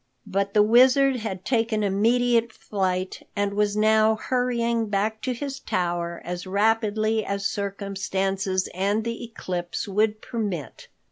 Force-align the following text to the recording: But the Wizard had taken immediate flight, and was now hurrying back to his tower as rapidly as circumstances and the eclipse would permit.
But 0.25 0.55
the 0.55 0.63
Wizard 0.63 1.17
had 1.17 1.45
taken 1.45 1.83
immediate 1.83 2.51
flight, 2.51 3.21
and 3.35 3.53
was 3.53 3.77
now 3.77 4.15
hurrying 4.15 4.87
back 4.89 5.21
to 5.21 5.31
his 5.31 5.59
tower 5.59 6.23
as 6.25 6.47
rapidly 6.47 7.23
as 7.23 7.45
circumstances 7.45 8.67
and 8.73 9.03
the 9.03 9.23
eclipse 9.23 9.87
would 9.87 10.19
permit. 10.19 10.87